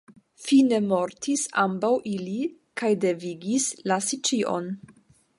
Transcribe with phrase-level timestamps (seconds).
[0.43, 2.37] Fine mortis ambaŭ ili,
[2.81, 4.71] kaj devigis lasi ĉion.